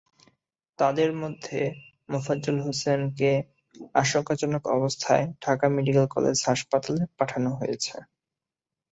[0.79, 1.59] তাঁদের মধ্যে
[2.09, 3.31] মোফাজ্জল হোসেনকে
[3.95, 7.95] আশঙ্কাজনক অবস্থায় ঢাকা মেডিকেল কলেজ হাসপাতালে পাঠানো হয়েছে।